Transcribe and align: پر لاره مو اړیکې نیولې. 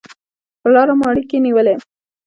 پر 0.61 0.69
لاره 0.75 0.93
مو 0.99 1.05
اړیکې 1.11 1.37
نیولې. 1.45 1.75